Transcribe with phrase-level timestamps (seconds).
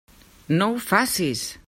[0.61, 1.47] No ho facis!